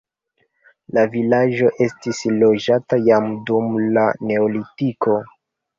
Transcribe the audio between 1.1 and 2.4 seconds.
vilaĝo estis